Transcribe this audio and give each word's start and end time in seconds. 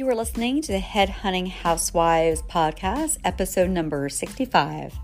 You 0.00 0.08
are 0.08 0.14
listening 0.14 0.62
to 0.62 0.72
the 0.72 0.78
Headhunting 0.78 1.48
Housewives 1.48 2.40
podcast, 2.40 3.18
episode 3.22 3.68
number 3.68 4.08
65. 4.08 4.94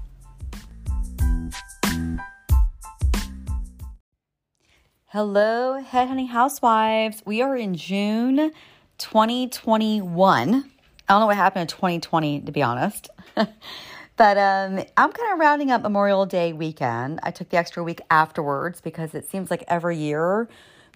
Hello, 5.09 5.85
Headhunting 5.87 6.29
Housewives. 6.29 7.23
We 7.27 7.43
are 7.43 7.55
in 7.55 7.75
June 7.75 8.53
2021. 8.97 10.49
I 10.49 11.13
don't 11.13 11.21
know 11.21 11.27
what 11.27 11.37
happened 11.37 11.61
in 11.61 11.69
2020, 11.69 12.41
to 12.41 12.51
be 12.51 12.63
honest. 12.63 13.11
but 13.35 14.39
um, 14.39 14.83
I'm 14.97 15.13
kind 15.13 15.33
of 15.35 15.39
rounding 15.39 15.71
up 15.73 15.83
Memorial 15.83 16.25
Day 16.25 16.55
weekend. 16.55 17.21
I 17.23 17.33
took 17.33 17.51
the 17.51 17.59
extra 17.59 17.85
week 17.85 18.01
afterwards 18.09 18.81
because 18.81 19.15
it 19.15 19.29
seems 19.29 19.51
like 19.51 19.63
every 19.69 19.99
year 19.99 20.49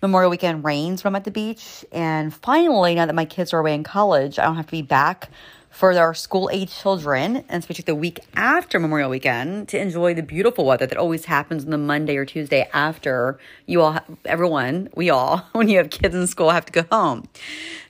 Memorial 0.02 0.30
Weekend 0.30 0.64
rains 0.64 1.04
when 1.04 1.12
I'm 1.12 1.16
at 1.16 1.24
the 1.24 1.30
beach. 1.30 1.84
And 1.92 2.32
finally, 2.32 2.94
now 2.94 3.06
that 3.06 3.14
my 3.14 3.26
kids 3.26 3.52
are 3.52 3.60
away 3.60 3.74
in 3.74 3.84
college, 3.84 4.38
I 4.38 4.44
don't 4.44 4.56
have 4.56 4.66
to 4.66 4.72
be 4.72 4.82
back 4.82 5.28
for 5.68 5.92
our 5.92 6.14
school 6.14 6.48
age 6.52 6.74
children. 6.74 7.44
And 7.48 7.62
took 7.62 7.84
the 7.84 7.94
week 7.94 8.20
after 8.34 8.78
Memorial 8.78 9.10
Weekend 9.10 9.68
to 9.68 9.78
enjoy 9.78 10.14
the 10.14 10.22
beautiful 10.22 10.64
weather 10.64 10.86
that 10.86 10.96
always 10.96 11.26
happens 11.26 11.64
on 11.64 11.70
the 11.70 11.78
Monday 11.78 12.16
or 12.16 12.24
Tuesday 12.24 12.68
after 12.72 13.38
you 13.66 13.82
all, 13.82 13.98
everyone, 14.24 14.88
we 14.94 15.10
all, 15.10 15.46
when 15.52 15.68
you 15.68 15.76
have 15.76 15.90
kids 15.90 16.14
in 16.14 16.26
school, 16.26 16.50
have 16.50 16.66
to 16.66 16.72
go 16.72 16.84
home. 16.90 17.28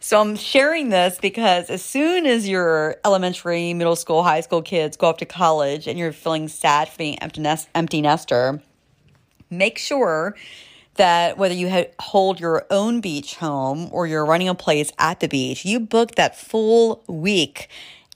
So 0.01 0.21
I'm 0.21 0.35
sharing 0.35 0.89
this 0.89 1.19
because 1.21 1.71
as 1.71 1.83
soon 1.83 2.27
as 2.27 2.49
your 2.49 2.97
elementary, 3.05 3.73
middle 3.73 3.97
school, 3.97 4.25
high 4.25 4.41
school 4.41 4.63
kids 4.63 4.97
go 4.97 5.09
off 5.09 5.19
to 5.19 5.27
college 5.27 5.87
and 5.87 5.99
you're 5.99 6.13
feeling 6.13 6.49
sad 6.49 6.89
for 6.89 6.99
being 6.99 7.19
empty, 7.21 7.41
nest, 7.41 7.69
empty 7.75 8.03
nester, 8.03 8.61
make 9.49 9.79
sure 9.79 10.35
that 10.97 11.39
whether 11.39 11.55
you 11.55 11.87
hold 12.01 12.41
your 12.41 12.67
own 12.71 13.01
beach 13.01 13.37
home 13.37 13.89
or 13.93 14.07
you're 14.07 14.27
running 14.27 14.49
a 14.49 14.55
place 14.55 14.93
at 14.99 15.21
the 15.21 15.29
beach, 15.29 15.65
you 15.65 15.81
book 15.81 16.17
that 16.17 16.37
full 16.37 17.03
week 17.07 17.69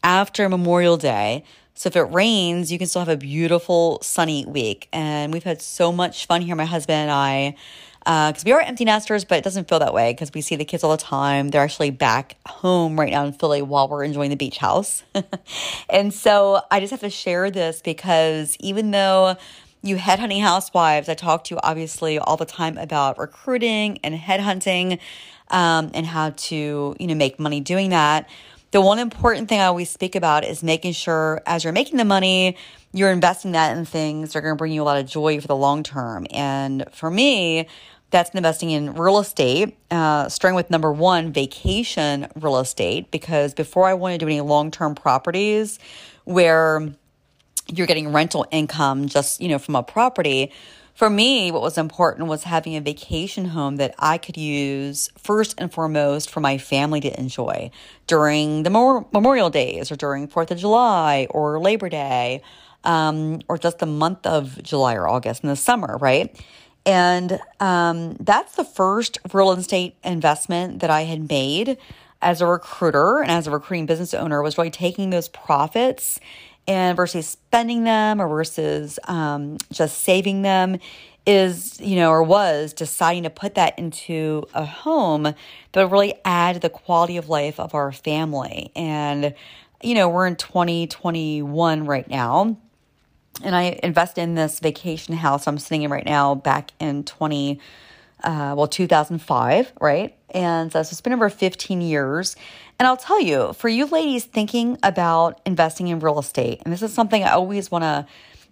after 0.03 0.49
Memorial 0.49 0.97
Day. 0.97 1.45
So 1.75 1.89
if 1.89 1.97
it 1.97 2.03
rains, 2.03 2.71
you 2.71 2.79
can 2.79 2.87
still 2.87 3.01
have 3.01 3.09
a 3.09 3.17
beautiful 3.17 3.99
sunny 4.03 4.45
week. 4.47 4.89
And 4.93 5.33
we've 5.33 5.43
had 5.43 5.61
so 5.61 5.91
much 5.91 6.27
fun 6.27 6.43
here, 6.43 6.55
my 6.55 6.67
husband 6.67 6.97
and 6.97 7.11
I, 7.11 7.57
because 8.05 8.45
uh, 8.45 8.47
we 8.47 8.53
are 8.53 8.61
empty 8.61 8.85
nesters, 8.85 9.25
but 9.25 9.39
it 9.39 9.45
doesn't 9.45 9.69
feel 9.69 9.79
that 9.79 9.95
way 9.95 10.13
because 10.13 10.31
we 10.35 10.43
see 10.43 10.57
the 10.57 10.65
kids 10.65 10.85
all 10.85 10.91
the 10.91 11.03
time. 11.03 11.49
They're 11.49 11.63
actually 11.63 11.91
back 11.91 12.37
home 12.47 13.01
right 13.01 13.11
now 13.11 13.25
in 13.25 13.33
Philly 13.33 13.63
while 13.63 13.89
we're 13.89 14.05
enjoying 14.05 14.29
the 14.29 14.37
beach 14.37 14.59
house. 14.59 15.03
and 15.91 16.13
so 16.13 16.61
I 16.71 16.81
just 16.81 16.91
have 16.91 17.01
to 17.01 17.11
share 17.11 17.51
this 17.51 17.81
because 17.81 18.59
even 18.61 18.91
though 18.91 19.37
you 19.85 19.97
headhunting 19.97 20.41
housewives, 20.41 21.09
I 21.11 21.15
talk 21.15 21.45
to 21.45 21.55
you 21.55 21.61
obviously 21.63 22.19
all 22.19 22.39
the 22.39 22.47
time 22.47 22.79
about 22.79 23.19
recruiting 23.19 23.99
and 24.03 24.15
headhunting 24.15 24.99
um, 25.49 25.91
and 25.93 26.07
how 26.07 26.31
to, 26.31 26.97
you 26.99 27.07
know, 27.07 27.15
make 27.15 27.39
money 27.39 27.61
doing 27.61 27.91
that. 27.91 28.29
The 28.71 28.81
one 28.81 28.99
important 28.99 29.49
thing 29.49 29.61
I 29.61 29.67
always 29.67 29.91
speak 29.91 30.17
about 30.17 30.45
is 30.45 30.63
making 30.63 30.95
sure 30.95 31.43
as 31.47 31.65
you're 31.65 31.73
making 31.73 31.99
the 31.99 32.05
money, 32.05 32.57
you're 32.93 33.13
investing 33.13 33.53
that 33.53 33.77
in 33.77 33.85
things 33.85 34.33
that 34.33 34.39
are 34.39 34.43
going 34.43 34.55
to 34.55 34.59
bring 34.59 34.73
you 34.73 34.83
a 34.83 34.85
lot 34.85 34.99
of 34.99 35.07
joy 35.07 35.39
for 35.39 35.47
the 35.47 35.55
long 35.55 35.83
term. 35.83 36.27
And 36.31 36.87
for 36.91 37.11
me, 37.11 37.69
that's 38.11 38.31
investing 38.31 38.71
in 38.71 38.95
real 38.95 39.19
estate, 39.19 39.77
uh, 39.91 40.29
starting 40.29 40.57
with 40.57 40.71
number 40.71 40.91
one, 40.93 41.33
vacation 41.33 42.29
real 42.37 42.59
estate, 42.59 43.11
because 43.11 43.53
before 43.53 43.87
I 43.87 43.95
want 43.95 44.15
to 44.15 44.19
do 44.19 44.27
any 44.27 44.41
long 44.41 44.71
term 44.71 44.95
properties 44.95 45.79
where 46.25 46.89
you're 47.69 47.87
getting 47.87 48.13
rental 48.13 48.47
income 48.51 49.09
just, 49.09 49.41
you 49.41 49.49
know, 49.49 49.59
from 49.59 49.77
a 49.77 49.83
property. 49.83 50.53
For 50.95 51.11
me, 51.11 51.51
what 51.51 51.63
was 51.63 51.77
important 51.77 52.29
was 52.29 52.45
having 52.45 52.77
a 52.77 52.81
vacation 52.81 53.47
home 53.47 53.77
that 53.77 53.95
I 53.99 54.17
could 54.17 54.37
use 54.37 55.11
first 55.19 55.55
and 55.59 55.73
foremost 55.73 56.31
for 56.31 56.41
my 56.41 56.57
family 56.57 57.01
to 57.01 57.19
enjoy 57.19 57.71
during 58.07 58.63
the 58.63 58.71
Memorial 58.71 59.51
Days 59.51 59.91
or 59.91 59.97
during 59.97 60.29
4th 60.29 60.53
of 60.53 60.59
July 60.59 61.27
or 61.31 61.59
Labor 61.59 61.89
Day 61.89 62.43
um, 62.85 63.41
or 63.49 63.59
just 63.59 63.79
the 63.79 63.87
month 63.87 64.25
of 64.27 64.63
July 64.63 64.95
or 64.95 65.09
August 65.09 65.43
in 65.43 65.49
the 65.49 65.57
summer, 65.57 65.97
right? 65.99 66.41
And 66.87 67.41
um, 67.61 68.15
that's 68.21 68.57
the 68.57 68.65
first 68.65 69.19
real 69.33 69.53
estate 69.53 69.97
investment 70.05 70.81
that 70.81 70.91
I 70.91 71.03
had 71.03 71.29
made 71.29 71.79
as 72.21 72.41
a 72.41 72.47
recruiter 72.47 73.21
and 73.21 73.31
as 73.31 73.47
a 73.47 73.51
recruiting 73.51 73.87
business 73.87 74.15
owner 74.15 74.43
was 74.43 74.57
really 74.57 74.71
taking 74.71 75.11
those 75.11 75.29
profits 75.29 76.21
and 76.67 76.97
versus 76.97 77.27
spending 77.27 77.85
them 77.85 78.21
or 78.21 78.29
versus 78.29 78.99
um, 79.05 79.59
just 79.73 80.03
saving 80.03 80.43
them 80.43 80.79
is, 81.27 81.81
you 81.81 81.97
know, 81.97 82.11
or 82.11 82.23
was 82.23 82.73
deciding 82.73 83.23
to 83.23 83.31
put 83.31 83.55
that 83.55 83.79
into 83.79 84.45
a 84.55 84.65
home 84.65 85.35
that 85.73 85.91
really 85.91 86.15
add 86.25 86.61
the 86.61 86.71
quality 86.71 87.17
of 87.17 87.29
life 87.29 87.59
of 87.59 87.75
our 87.75 87.93
family. 87.93 88.71
And, 88.77 89.35
you 89.83 89.95
know, 89.95 90.09
we're 90.09 90.27
in 90.27 90.37
2021 90.37 91.87
right 91.87 92.09
now. 92.09 92.57
And 93.43 93.57
I 93.57 93.81
invest 93.83 94.19
in 94.19 94.35
this 94.35 94.61
vacation 94.61 95.15
house 95.15 95.47
I'm 95.49 95.59
sitting 95.59 95.83
in 95.83 95.91
right 95.91 96.05
now 96.05 96.35
back 96.35 96.73
in 96.79 97.05
20, 97.05 97.59
uh, 98.23 98.55
well, 98.57 98.67
2005, 98.67 99.73
right? 99.81 100.17
And 100.31 100.73
so 100.73 100.81
it's 100.81 101.01
been 101.01 101.13
over 101.13 101.29
15 101.29 101.81
years. 101.81 102.37
And 102.79 102.87
I'll 102.87 102.97
tell 102.97 103.21
you, 103.21 103.53
for 103.53 103.69
you 103.69 103.87
ladies 103.87 104.25
thinking 104.25 104.79
about 104.83 105.41
investing 105.47 105.89
in 105.89 106.01
real 106.01 106.19
estate, 106.19 106.61
and 106.65 106.73
this 106.73 106.83
is 106.83 106.93
something 106.93 107.23
I 107.23 107.33
always 107.33 107.71
want 107.71 107.85
to, 107.85 108.07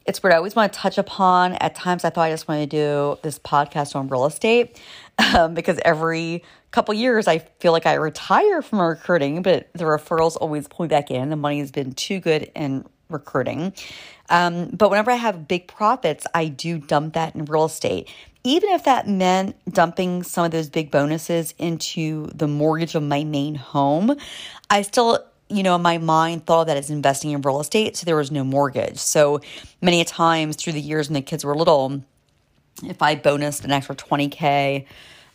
it's 0.07 0.23
what 0.23 0.33
I 0.33 0.37
always 0.37 0.55
want 0.55 0.73
to 0.73 0.79
touch 0.79 0.99
upon. 0.99 1.55
At 1.55 1.75
times, 1.75 2.05
I 2.05 2.11
thought 2.11 2.25
I 2.25 2.31
just 2.31 2.47
want 2.49 2.61
to 2.61 2.67
do 2.67 3.19
this 3.23 3.39
podcast 3.39 3.97
on 3.97 4.09
real 4.09 4.27
estate 4.27 4.81
um, 5.35 5.55
because 5.55 5.79
every 5.85 6.45
couple 6.71 6.95
years 6.95 7.29
I 7.29 7.39
feel 7.39 7.73
like 7.73 7.87
I 7.87 7.95
retire 7.95 8.63
from 8.63 8.81
recruiting, 8.81 9.43
but 9.43 9.69
the 9.75 9.85
referrals 9.85 10.37
always 10.41 10.69
pull 10.69 10.85
me 10.85 10.89
back 10.89 11.11
in. 11.11 11.31
The 11.31 11.37
money 11.37 11.59
has 11.59 11.71
been 11.71 11.93
too 11.93 12.19
good 12.19 12.51
in 12.55 12.85
recruiting. 13.11 13.75
Um, 14.31 14.71
but 14.73 14.89
whenever 14.89 15.11
I 15.11 15.17
have 15.17 15.47
big 15.47 15.69
profits, 15.69 16.27
I 16.35 16.47
do 16.47 16.79
dump 16.79 17.15
that 17.15 17.35
in 17.35 17.45
real 17.45 17.67
estate 17.67 18.09
even 18.45 18.71
if 18.71 18.85
that 18.85 19.09
meant 19.09 19.57
dumping 19.73 20.23
some 20.23 20.45
of 20.45 20.51
those 20.51 20.69
big 20.69 20.91
bonuses 20.91 21.55
into 21.59 22.27
the 22.35 22.49
mortgage 22.49 22.95
of 22.95 23.03
my 23.03 23.25
main 23.25 23.55
home, 23.55 24.17
I 24.69 24.83
still, 24.83 25.25
you 25.49 25.63
know, 25.63 25.77
in 25.77 25.83
my 25.83 25.99
mind 25.99 26.47
thought 26.47 26.67
that 26.67 26.77
as 26.77 26.91
investing 26.91 27.31
in 27.31 27.41
real 27.43 27.61
estate. 27.61 27.97
So 27.97 28.05
there 28.05 28.17
was 28.17 28.31
no 28.31 28.45
mortgage. 28.45 28.99
So 28.99 29.41
many 29.81 30.05
times 30.05 30.57
through 30.57 30.73
the 30.73 30.81
years 30.81 31.09
when 31.09 31.15
the 31.15 31.23
kids 31.23 31.45
were 31.45 31.55
little, 31.55 32.03
if 32.83 33.01
I 33.01 33.15
bonused 33.17 33.65
an 33.65 33.71
extra 33.71 33.95
20K, 33.95 34.87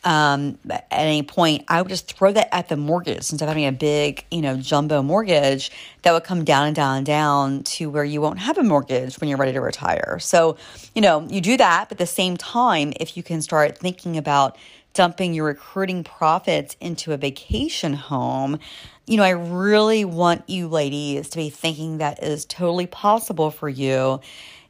um, 0.03 0.57
at 0.69 0.87
any 0.91 1.23
point, 1.23 1.65
I 1.67 1.81
would 1.81 1.89
just 1.89 2.15
throw 2.15 2.31
that 2.31 2.53
at 2.53 2.69
the 2.69 2.77
mortgage 2.77 3.17
instead 3.17 3.41
of 3.41 3.49
having 3.49 3.65
a 3.65 3.71
big, 3.71 4.25
you 4.31 4.41
know, 4.41 4.55
jumbo 4.55 5.01
mortgage 5.01 5.71
that 6.03 6.13
would 6.13 6.23
come 6.23 6.43
down 6.43 6.67
and 6.67 6.75
down 6.75 6.97
and 6.97 7.05
down 7.05 7.63
to 7.63 7.89
where 7.89 8.03
you 8.03 8.21
won't 8.21 8.39
have 8.39 8.57
a 8.57 8.63
mortgage 8.63 9.15
when 9.15 9.29
you're 9.29 9.37
ready 9.37 9.53
to 9.53 9.61
retire. 9.61 10.17
So, 10.19 10.57
you 10.95 11.01
know, 11.01 11.27
you 11.29 11.41
do 11.41 11.57
that, 11.57 11.89
but 11.89 11.95
at 11.95 11.97
the 11.97 12.05
same 12.05 12.37
time, 12.37 12.93
if 12.99 13.17
you 13.17 13.23
can 13.23 13.41
start 13.41 13.77
thinking 13.77 14.17
about 14.17 14.57
dumping 14.93 15.33
your 15.33 15.45
recruiting 15.45 16.03
profits 16.03 16.75
into 16.79 17.11
a 17.13 17.17
vacation 17.17 17.93
home, 17.93 18.59
you 19.05 19.17
know, 19.17 19.23
I 19.23 19.29
really 19.29 20.05
want 20.05 20.49
you 20.49 20.67
ladies 20.67 21.29
to 21.29 21.37
be 21.37 21.49
thinking 21.49 21.97
that 21.97 22.23
is 22.23 22.45
totally 22.45 22.87
possible 22.87 23.51
for 23.51 23.69
you 23.69 24.21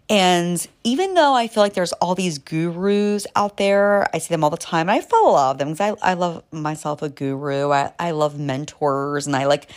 and 0.10 0.66
even 0.86 1.16
though 1.16 1.34
I 1.34 1.48
feel 1.48 1.62
like 1.62 1.74
there's 1.74 1.92
all 1.94 2.16
these 2.16 2.38
gurus 2.38 3.28
out 3.36 3.58
there, 3.58 4.08
I 4.16 4.20
see 4.20 4.34
them 4.34 4.44
all 4.44 4.50
the 4.50 4.58
time. 4.58 4.90
And 4.90 4.92
I 4.92 5.02
follow 5.02 5.32
a 5.32 5.34
lot 5.34 5.52
of 5.52 5.58
them 5.58 5.74
because 5.74 5.98
I, 6.02 6.12
I 6.12 6.14
love 6.14 6.44
myself 6.52 7.02
a 7.02 7.10
guru. 7.10 7.72
I, 7.72 7.92
I 8.00 8.12
love 8.12 8.40
mentors 8.40 9.28
and 9.28 9.36
I 9.36 9.46
like 9.46 9.70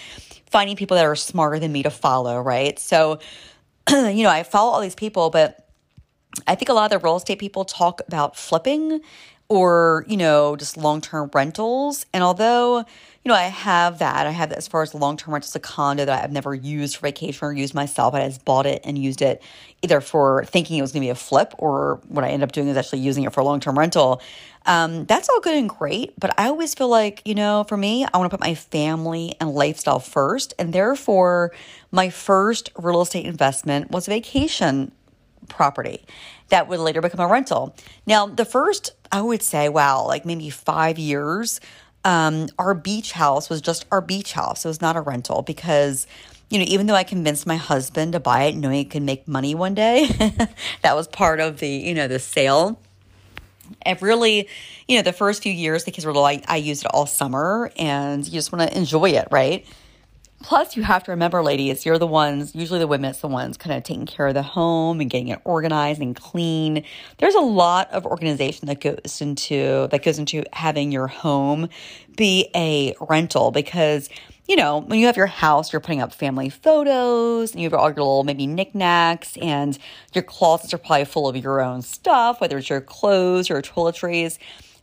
finding 0.51 0.77
people 0.77 0.97
that 0.97 1.05
are 1.05 1.17
smarter 1.17 1.59
than 1.59 1.73
me 1.73 1.83
to 1.83 1.91
follow, 1.91 2.41
right? 2.41 2.79
So, 2.79 3.19
you 3.91 4.23
know, 4.23 4.31
I 4.31 4.45
follow 4.45 4.71
all 4.71 4.81
these 4.81 4.95
people, 4.95 5.31
but 5.31 5.69
I 6.47 6.55
think 6.55 6.69
a 6.69 6.75
lot 6.75 6.93
of 6.93 7.01
the 7.01 7.05
real 7.05 7.17
estate 7.17 7.41
people 7.41 7.65
talk 7.65 8.01
about 8.07 8.37
flipping 8.37 9.01
or, 9.51 10.05
you 10.07 10.17
know, 10.17 10.55
just 10.55 10.77
long 10.77 11.01
term 11.01 11.29
rentals. 11.35 12.07
And 12.15 12.23
although, 12.23 12.79
you 12.79 13.29
know, 13.29 13.35
I 13.35 13.43
have 13.43 13.99
that. 13.99 14.27
I 14.27 14.31
have 14.31 14.51
that 14.51 14.59
as 14.59 14.69
far 14.69 14.81
as 14.81 14.95
long 14.95 15.17
term 15.17 15.35
rentals, 15.35 15.55
a 15.57 15.61
condo 15.61 16.05
that 16.05 16.25
I've 16.25 16.31
never 16.31 16.55
used 16.55 16.97
for 16.97 17.03
vacation 17.03 17.45
or 17.45 17.53
used 17.53 17.75
myself. 17.75 18.15
I 18.15 18.25
just 18.27 18.45
bought 18.45 18.65
it 18.65 18.81
and 18.85 18.97
used 18.97 19.21
it 19.21 19.43
either 19.83 20.01
for 20.01 20.45
thinking 20.45 20.79
it 20.79 20.83
was 20.83 20.93
going 20.93 21.03
to 21.03 21.07
be 21.07 21.11
a 21.11 21.17
flip 21.17 21.53
or 21.59 22.01
what 22.07 22.25
I 22.25 22.29
end 22.29 22.45
up 22.45 22.53
doing 22.53 22.69
is 22.69 22.77
actually 22.77 23.01
using 23.01 23.25
it 23.25 23.33
for 23.33 23.41
a 23.41 23.45
long 23.45 23.59
term 23.59 23.77
rental. 23.77 24.23
Um, 24.67 25.05
that's 25.07 25.29
all 25.29 25.41
good 25.41 25.57
and 25.57 25.69
great. 25.69 26.19
But 26.19 26.39
I 26.39 26.47
always 26.47 26.73
feel 26.75 26.89
like, 26.89 27.21
you 27.25 27.35
know, 27.35 27.65
for 27.65 27.77
me, 27.77 28.05
I 28.05 28.17
want 28.19 28.31
to 28.31 28.37
put 28.39 28.47
my 28.47 28.55
family 28.55 29.35
and 29.41 29.51
lifestyle 29.51 29.99
first. 29.99 30.55
And 30.61 30.73
therefore, 30.73 31.51
my 31.91 32.09
first 32.09 32.71
real 32.79 33.03
estate 33.03 33.27
investment 33.27 33.91
was 33.91 34.07
a 34.07 34.13
vacation 34.13 34.93
property 35.49 36.05
that 36.51 36.69
would 36.69 36.79
later 36.79 37.01
become 37.01 37.21
a 37.21 37.27
rental. 37.27 37.75
Now, 38.07 38.27
the 38.27 38.45
first, 38.45 38.93
I 39.12 39.22
would 39.22 39.42
say, 39.42 39.68
wow, 39.68 40.07
like 40.07 40.24
maybe 40.24 40.51
five 40.51 40.98
years 40.98 41.60
um, 42.04 42.48
our 42.59 42.74
beach 42.74 43.12
house 43.12 43.51
was 43.51 43.60
just 43.60 43.84
our 43.91 44.01
beach 44.01 44.33
house. 44.33 44.65
It 44.65 44.68
was 44.68 44.80
not 44.80 44.97
a 44.97 45.01
rental 45.01 45.42
because, 45.42 46.07
you 46.48 46.59
know, 46.59 46.65
even 46.68 46.86
though 46.86 46.95
I 46.95 47.04
convinced 47.04 47.47
my 47.47 47.57
husband 47.57 48.12
to 48.12 48.21
buy 48.21 48.45
it 48.45 48.57
knowing 48.57 48.80
it 48.80 48.91
could 48.91 49.03
make 49.03 49.28
money 49.28 49.54
one 49.54 49.74
day, 49.74 50.07
that 50.83 50.97
was 50.97 51.09
part 51.09 51.41
of 51.41 51.59
the, 51.59 51.68
you 51.68 51.95
know, 51.95 52.09
the 52.09 52.18
sale. 52.18 52.80
And 53.83 54.01
really, 54.03 54.48
you 54.89 54.97
know, 54.97 55.03
the 55.03 55.13
first 55.13 55.42
few 55.42 55.53
years, 55.53 55.84
the 55.84 55.91
kids 55.91 56.04
were 56.04 56.13
little, 56.13 56.24
I, 56.27 56.42
I 56.48 56.56
used 56.56 56.84
it 56.84 56.91
all 56.92 57.06
summer 57.06 57.71
and 57.77 58.24
you 58.27 58.33
just 58.33 58.51
want 58.51 58.68
to 58.68 58.77
enjoy 58.77 59.10
it, 59.10 59.28
right? 59.30 59.65
Plus, 60.42 60.75
you 60.75 60.83
have 60.83 61.04
to 61.04 61.10
remember, 61.10 61.42
ladies, 61.42 61.84
you're 61.84 61.98
the 61.98 62.07
ones, 62.07 62.54
usually 62.54 62.78
the 62.78 62.87
women, 62.87 63.10
it's 63.10 63.21
the 63.21 63.28
ones 63.28 63.59
kind 63.59 63.77
of 63.77 63.83
taking 63.83 64.07
care 64.07 64.27
of 64.27 64.34
the 64.34 64.42
home 64.42 64.98
and 65.01 65.10
getting 65.10 65.28
it 65.28 65.41
organized 65.45 66.01
and 66.01 66.16
clean. 66.16 66.83
There's 67.19 67.34
a 67.34 67.41
lot 67.41 67.91
of 67.92 68.07
organization 68.07 68.66
that 68.69 68.81
goes 68.81 69.21
into 69.21 69.89
that 69.91 70.03
goes 70.03 70.19
into 70.19 70.45
having 70.54 70.92
your 70.92 71.09
home 71.09 71.69
be 72.16 72.48
a 72.54 72.95
rental 73.01 73.51
because 73.51 74.09
you 74.48 74.57
know, 74.57 74.78
when 74.78 74.98
you 74.98 75.07
have 75.07 75.16
your 75.16 75.27
house, 75.27 75.72
you're 75.72 75.78
putting 75.78 76.01
up 76.01 76.13
family 76.13 76.48
photos 76.48 77.53
and 77.53 77.60
you 77.60 77.66
have 77.66 77.75
all 77.75 77.87
your 77.87 77.98
little 77.98 78.25
maybe 78.25 78.48
knickknacks 78.48 79.37
and 79.41 79.78
your 80.13 80.25
closets 80.25 80.75
are 80.75 80.78
probably 80.78 81.04
full 81.04 81.28
of 81.28 81.37
your 81.37 81.60
own 81.60 81.83
stuff, 81.83 82.41
whether 82.41 82.59
it's 82.59 82.69
your 82.69 82.81
clothes 82.81 83.48
or 83.48 83.63
toiletries. 83.63 84.39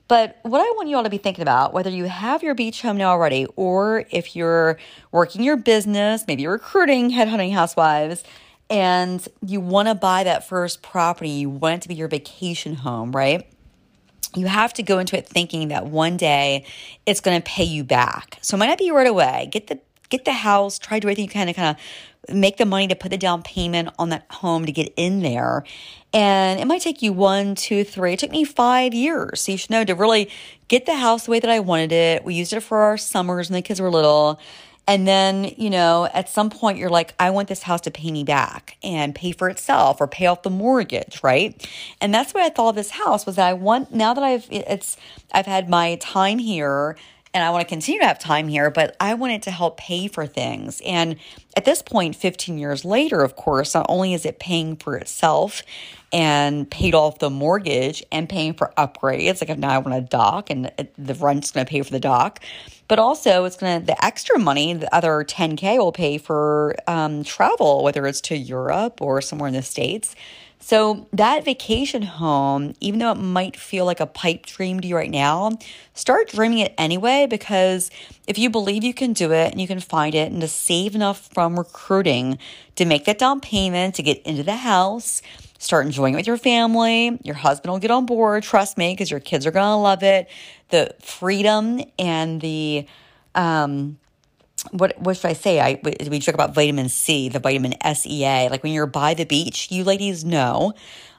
But 0.07 0.39
what 0.44 0.62
I 0.62 0.71
want 0.75 0.88
you 0.88 0.95
all 0.95 1.04
to 1.04 1.09
be 1.09 1.18
thinking 1.18 1.42
about, 1.42 1.74
whether 1.74 1.89
you 1.89 2.06
have 2.06 2.42
your 2.42 2.56
beach 2.56 2.81
home 2.81 2.98
now 2.98 3.09
already, 3.09 3.45
or 3.56 4.06
if 4.09 4.36
you're 4.36 4.77
working 5.12 5.44
your 5.44 5.57
business, 5.57 6.24
maybe 6.27 6.44
you're 6.44 6.54
recruiting 6.54 7.12
headhunting 7.12 7.54
housewives, 7.54 8.24
and 8.69 9.25
you 9.45 9.59
want 9.59 9.88
to 9.88 9.95
buy 9.95 10.24
that 10.24 10.48
first 10.48 10.81
property, 10.81 11.30
you 11.30 11.50
want 11.50 11.75
it 11.75 11.81
to 11.83 11.88
be 11.88 11.95
your 11.95 12.07
vacation 12.07 12.75
home, 12.75 13.12
right? 13.12 13.45
You 14.36 14.48
have 14.48 14.74
to 14.74 14.83
go 14.83 15.00
into 15.00 15.18
it 15.18 15.27
thinking 15.27 15.69
that 15.69 15.88
one 15.88 16.18
day 16.18 16.65
it's 17.06 17.21
going 17.21 17.42
to 17.42 17.45
pay 17.45 17.63
you 17.63 17.83
back. 17.83 18.38
So 18.42 18.56
it 18.56 18.59
might 18.59 18.68
not 18.68 18.77
be 18.77 18.92
right 18.92 19.07
away. 19.07 19.50
Get 19.51 19.68
the 19.68 19.80
get 20.09 20.25
the 20.25 20.33
house, 20.33 20.80
try 20.80 20.98
to 20.98 21.01
do 21.01 21.07
everything 21.07 21.25
you 21.25 21.30
can 21.30 21.48
to 21.48 21.54
kind 21.54 21.77
of 21.77 22.36
make 22.36 22.57
the 22.57 22.65
money 22.65 22.88
to 22.88 22.95
put 22.95 23.12
the 23.12 23.18
down 23.18 23.42
payment 23.42 23.89
on 23.98 24.09
that 24.09 24.25
home 24.30 24.65
to 24.65 24.71
get 24.71 24.94
in 24.98 25.21
there. 25.21 25.63
And 26.13 26.59
it 26.59 26.65
might 26.65 26.81
take 26.81 27.01
you 27.01 27.13
one, 27.13 27.56
two, 27.56 27.83
three. 27.83 28.13
It 28.13 28.19
took 28.19 28.31
me 28.31 28.44
five 28.44 28.94
years. 28.94 29.42
So 29.42 29.54
you 29.54 29.57
should 29.57 29.69
know 29.69 29.83
to 29.83 29.95
really 29.95 30.30
get 30.68 30.86
the 30.86 30.95
house 30.95 31.25
the 31.25 31.31
way 31.31 31.39
that 31.39 31.50
I 31.50 31.59
wanted 31.59 31.92
it. 31.92 32.25
We 32.25 32.36
used 32.36 32.54
it 32.54 32.62
for 32.62 32.80
our 32.80 32.98
summers 32.98 33.50
when 33.50 33.56
the 33.56 33.62
kids 33.62 33.80
were 33.80 33.92
little. 33.92 34.39
And 34.89 35.06
then, 35.06 35.54
you 35.57 35.69
know, 35.69 36.07
at 36.13 36.30
some 36.30 36.50
point 36.50 36.77
you're 36.77 36.89
like, 36.89 37.13
I 37.19 37.30
want 37.31 37.50
this 37.50 37.63
house 37.63 37.81
to 37.81 37.92
pay 37.92 38.09
me 38.09 38.24
back 38.24 38.77
and 38.81 39.13
pay 39.13 39.33
for 39.33 39.50
itself 39.50 40.00
or 40.00 40.07
pay 40.07 40.27
off 40.27 40.44
the 40.44 40.50
mortgage, 40.50 41.21
right? 41.21 41.69
And 42.00 42.13
that's 42.13 42.33
what 42.33 42.44
I 42.44 42.50
thought 42.50 42.69
of 42.69 42.75
this 42.75 42.92
house 42.92 43.25
was 43.25 43.36
that 43.36 43.48
I 43.48 43.54
want 43.54 43.94
now 43.94 44.13
that 44.13 44.24
I've 44.24 44.48
it's 44.50 44.95
I've 45.33 45.45
had 45.45 45.69
my 45.69 45.95
time 45.95 46.39
here 46.39 46.95
and 47.38 47.45
I 47.45 47.51
want 47.51 47.62
to 47.62 47.69
continue 47.69 48.01
to 48.01 48.07
have 48.07 48.18
time 48.18 48.48
here, 48.48 48.72
but 48.72 48.95
I 49.00 49.13
wanted 49.13 49.44
to 49.44 49.51
help 49.51 49.78
pay 49.78 50.07
for 50.07 50.25
things. 50.25 50.81
And 50.84 51.18
at 51.56 51.66
this 51.66 51.84
point, 51.84 52.16
15 52.16 52.57
years 52.57 52.84
later, 52.84 53.22
of 53.22 53.36
course, 53.36 53.75
not 53.75 53.86
only 53.89 54.16
is 54.16 54.25
it 54.25 54.39
paying 54.39 54.75
for 54.75 54.98
itself 54.98 55.62
and 56.12 56.68
paid 56.72 56.95
off 56.95 57.19
the 57.19 57.30
mortgage 57.30 58.04
and 58.12 58.28
paying 58.28 58.56
for 58.56 58.74
upgrades, 58.75 59.48
like 59.48 59.56
now 59.60 59.69
I 59.69 59.78
want 59.78 59.95
a 59.95 60.01
dock 60.01 60.50
and 60.50 60.72
the 60.98 61.13
rent's 61.13 61.51
going 61.51 61.63
to 61.63 61.69
pay 61.69 61.84
for 61.84 61.92
the 61.92 62.00
dock, 62.00 62.39
but 62.88 62.98
also 62.98 63.45
it's 63.45 63.57
going 63.57 63.81
to, 63.81 63.86
the 63.86 64.04
extra 64.04 64.40
money, 64.40 64.74
the 64.74 64.94
other 64.94 65.24
10K 65.24 65.78
will 65.78 65.92
pay 65.92 66.18
for 66.18 66.75
um, 66.88 67.24
travel, 67.24 67.83
whether 67.83 68.07
it's 68.07 68.22
to 68.22 68.36
Europe 68.36 69.00
or 69.00 69.22
somewhere 69.22 69.48
in 69.48 69.54
the 69.54 69.62
States 69.62 70.16
so, 70.68 71.08
that 71.14 71.46
vacation 71.46 72.02
home, 72.02 72.74
even 72.81 73.00
though 73.00 73.14
it 73.14 73.16
might 73.16 73.56
feel 73.56 73.86
like 73.86 74.02
a 74.02 74.06
pipe 74.06 74.46
dream 74.46 74.81
to 74.81 74.88
you 74.90 74.98
right 74.98 75.10
now, 75.10 75.52
start 75.94 76.28
dreaming 76.28 76.58
it 76.58 76.74
anyway 76.78 77.25
because 77.25 77.90
if 78.28 78.38
you 78.38 78.50
believe 78.50 78.84
you 78.84 78.94
can 78.94 79.14
do 79.14 79.31
it 79.31 79.54
and 79.54 79.62
you 79.62 79.68
can 79.68 79.80
find 79.80 80.14
it 80.14 80.30
and 80.30 80.42
to 80.42 80.48
save 80.50 80.94
enough 80.94 81.30
from 81.34 81.58
recruiting 81.58 82.38
to 82.75 82.84
make 82.84 83.06
that 83.06 83.18
down 83.18 83.40
payment 83.40 83.96
to 83.96 84.04
get 84.04 84.22
into 84.24 84.44
the 84.44 84.58
house, 84.58 85.22
start 85.58 85.86
enjoying 85.86 86.16
it 86.16 86.18
with 86.18 86.28
your 86.28 86.36
family. 86.36 87.18
Your 87.24 87.36
husband 87.36 87.72
will 87.72 87.80
get 87.80 87.90
on 87.90 88.06
board, 88.06 88.44
trust 88.44 88.78
me, 88.78 88.92
because 88.92 89.10
your 89.10 89.22
kids 89.22 89.46
are 89.46 89.52
going 89.52 89.64
to 89.64 89.78
love 89.78 90.04
it. 90.04 90.28
The 90.68 90.94
freedom 91.00 91.80
and 91.98 92.42
the, 92.42 92.86
um, 93.36 94.00
what 94.72 95.00
what 95.00 95.18
should 95.18 95.28
I 95.28 95.34
say? 95.34 95.60
I 95.60 95.80
we 95.84 96.19
talk 96.19 96.36
about 96.36 96.54
vitamin 96.54 96.90
C, 96.90 97.30
the 97.30 97.40
vitamin 97.40 97.74
SEA. 97.94 98.50
Like 98.50 98.64
when 98.64 98.74
you're 98.74 98.86
by 98.86 99.14
the 99.14 99.25
beach, 99.25 99.72
you 99.72 99.84
ladies 99.84 100.24
know, 100.25 100.74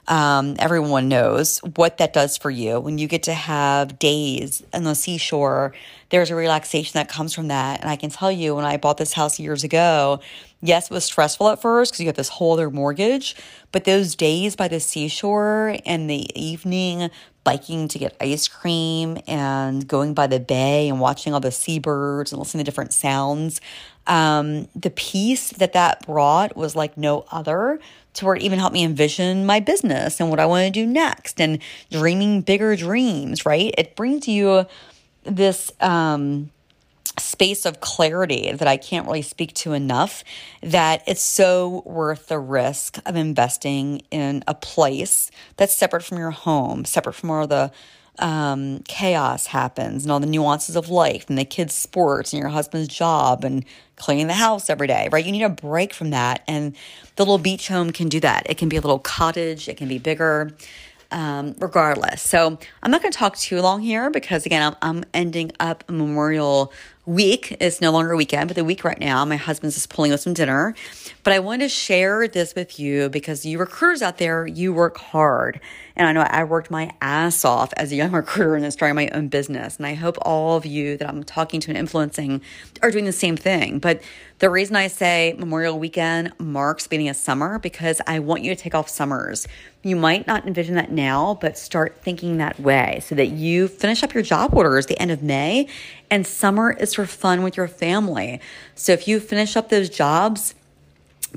um, 0.07 0.55
everyone 0.57 1.07
knows 1.07 1.59
what 1.75 1.97
that 1.99 2.13
does 2.13 2.37
for 2.37 2.49
you. 2.49 2.79
When 2.79 2.97
you 2.97 3.07
get 3.07 3.23
to 3.23 3.33
have 3.33 3.99
days 3.99 4.63
on 4.73 4.83
the 4.83 4.95
seashore, 4.95 5.73
there's 6.09 6.31
a 6.31 6.35
relaxation 6.35 6.93
that 6.95 7.09
comes 7.09 7.33
from 7.33 7.49
that. 7.49 7.81
And 7.81 7.89
I 7.89 7.95
can 7.95 8.09
tell 8.09 8.31
you, 8.31 8.55
when 8.55 8.65
I 8.65 8.77
bought 8.77 8.97
this 8.97 9.13
house 9.13 9.39
years 9.39 9.63
ago, 9.63 10.19
yes, 10.61 10.85
it 10.85 10.93
was 10.93 11.05
stressful 11.05 11.49
at 11.49 11.61
first 11.61 11.91
because 11.91 11.99
you 11.99 12.05
got 12.05 12.15
this 12.15 12.29
whole 12.29 12.53
other 12.53 12.69
mortgage. 12.69 13.35
But 13.71 13.85
those 13.85 14.15
days 14.15 14.55
by 14.55 14.67
the 14.67 14.79
seashore 14.79 15.77
and 15.85 16.09
the 16.09 16.27
evening 16.39 17.09
biking 17.43 17.87
to 17.87 17.97
get 17.97 18.15
ice 18.19 18.47
cream 18.47 19.17
and 19.27 19.87
going 19.87 20.13
by 20.13 20.27
the 20.27 20.39
bay 20.39 20.89
and 20.89 20.99
watching 20.99 21.33
all 21.33 21.39
the 21.39 21.51
seabirds 21.51 22.31
and 22.31 22.39
listening 22.39 22.63
to 22.63 22.69
different 22.69 22.93
sounds. 22.93 23.61
Um, 24.07 24.67
the 24.75 24.89
peace 24.89 25.51
that 25.51 25.73
that 25.73 26.05
brought 26.05 26.55
was 26.55 26.75
like 26.75 26.97
no 26.97 27.25
other 27.31 27.79
to 28.13 28.25
where 28.25 28.35
it 28.35 28.41
even 28.41 28.59
helped 28.59 28.73
me 28.73 28.83
envision 28.83 29.45
my 29.45 29.59
business 29.59 30.19
and 30.19 30.29
what 30.29 30.39
I 30.39 30.45
want 30.45 30.65
to 30.65 30.71
do 30.71 30.85
next 30.85 31.39
and 31.39 31.59
dreaming 31.91 32.41
bigger 32.41 32.75
dreams, 32.75 33.45
right? 33.45 33.73
It 33.77 33.95
brings 33.95 34.27
you 34.27 34.65
this 35.23 35.71
um, 35.79 36.51
space 37.17 37.65
of 37.65 37.79
clarity 37.79 38.51
that 38.51 38.67
I 38.67 38.77
can't 38.77 39.05
really 39.05 39.21
speak 39.21 39.53
to 39.55 39.73
enough 39.73 40.23
that 40.61 41.03
it's 41.07 41.21
so 41.21 41.83
worth 41.85 42.27
the 42.27 42.39
risk 42.39 42.99
of 43.05 43.15
investing 43.15 44.01
in 44.11 44.43
a 44.47 44.53
place 44.53 45.31
that's 45.57 45.75
separate 45.75 46.03
from 46.03 46.17
your 46.17 46.31
home, 46.31 46.85
separate 46.85 47.13
from 47.13 47.31
all 47.31 47.47
the 47.47 47.71
um, 48.19 48.79
chaos 48.87 49.47
happens 49.47 50.03
and 50.03 50.11
all 50.11 50.19
the 50.19 50.27
nuances 50.27 50.75
of 50.75 50.89
life 50.89 51.25
and 51.29 51.37
the 51.37 51.45
kids' 51.45 51.73
sports 51.73 52.33
and 52.33 52.39
your 52.39 52.49
husband's 52.49 52.89
job 52.89 53.43
and 53.43 53.65
cleaning 53.95 54.27
the 54.27 54.33
house 54.33 54.69
every 54.69 54.87
day, 54.87 55.07
right? 55.11 55.25
You 55.25 55.31
need 55.31 55.43
a 55.43 55.49
break 55.49 55.93
from 55.93 56.09
that. 56.09 56.43
And 56.47 56.75
the 57.15 57.23
little 57.23 57.37
beach 57.37 57.69
home 57.69 57.91
can 57.91 58.09
do 58.09 58.19
that. 58.19 58.49
It 58.49 58.57
can 58.57 58.69
be 58.69 58.77
a 58.77 58.81
little 58.81 58.99
cottage, 58.99 59.69
it 59.69 59.77
can 59.77 59.87
be 59.87 59.97
bigger 59.97 60.53
um, 61.11 61.55
regardless. 61.59 62.21
So 62.21 62.57
I'm 62.83 62.91
not 62.91 63.01
going 63.01 63.11
to 63.11 63.17
talk 63.17 63.35
too 63.37 63.61
long 63.61 63.81
here 63.81 64.09
because, 64.09 64.45
again, 64.45 64.61
I'm, 64.61 64.75
I'm 64.81 65.03
ending 65.13 65.51
up 65.59 65.89
Memorial 65.89 66.71
week. 67.09 67.57
is 67.59 67.81
no 67.81 67.91
longer 67.91 68.11
a 68.11 68.17
weekend, 68.17 68.47
but 68.47 68.55
the 68.55 68.63
week 68.63 68.83
right 68.83 68.99
now. 68.99 69.25
My 69.25 69.35
husband's 69.35 69.75
just 69.75 69.89
pulling 69.89 70.11
us 70.11 70.23
some 70.23 70.33
dinner. 70.33 70.75
But 71.23 71.33
I 71.33 71.39
wanted 71.39 71.63
to 71.65 71.69
share 71.69 72.27
this 72.27 72.53
with 72.53 72.79
you 72.79 73.09
because 73.09 73.45
you 73.45 73.57
recruiters 73.59 74.03
out 74.03 74.19
there, 74.19 74.45
you 74.45 74.71
work 74.71 74.97
hard. 74.97 75.59
And 75.95 76.07
I 76.07 76.13
know 76.13 76.21
I 76.21 76.43
worked 76.43 76.69
my 76.69 76.91
ass 77.01 77.43
off 77.43 77.73
as 77.75 77.91
a 77.91 77.95
young 77.95 78.11
recruiter 78.13 78.55
and 78.55 78.63
then 78.63 78.71
starting 78.71 78.95
my 78.95 79.09
own 79.09 79.27
business. 79.27 79.77
And 79.77 79.87
I 79.87 79.95
hope 79.95 80.17
all 80.21 80.55
of 80.55 80.67
you 80.67 80.97
that 80.97 81.09
I'm 81.09 81.23
talking 81.23 81.59
to 81.61 81.71
and 81.71 81.77
influencing 81.77 82.41
are 82.83 82.91
doing 82.91 83.05
the 83.05 83.11
same 83.11 83.35
thing. 83.35 83.79
But 83.79 84.01
the 84.37 84.49
reason 84.49 84.75
I 84.75 84.87
say 84.87 85.35
Memorial 85.37 85.79
Weekend 85.79 86.31
marks 86.39 86.87
beginning 86.87 87.09
of 87.09 87.15
summer 87.15 87.57
because 87.59 88.01
I 88.07 88.19
want 88.19 88.43
you 88.43 88.55
to 88.55 88.61
take 88.61 88.75
off 88.75 88.87
summers. 88.87 89.47
You 89.81 89.95
might 89.95 90.27
not 90.27 90.45
envision 90.45 90.75
that 90.75 90.91
now, 90.91 91.37
but 91.39 91.57
start 91.57 92.01
thinking 92.01 92.37
that 92.37 92.59
way 92.59 92.99
so 93.01 93.15
that 93.15 93.27
you 93.27 93.67
finish 93.69 94.03
up 94.03 94.13
your 94.13 94.23
job 94.23 94.53
orders 94.53 94.87
the 94.87 94.99
end 94.99 95.11
of 95.11 95.23
May 95.23 95.67
and 96.09 96.27
summer 96.27 96.71
is 96.71 96.93
for 96.93 97.05
fun 97.05 97.43
with 97.43 97.55
your 97.55 97.67
family. 97.67 98.41
So 98.75 98.91
if 98.91 99.07
you 99.07 99.19
finish 99.19 99.55
up 99.55 99.69
those 99.69 99.89
jobs, 99.89 100.53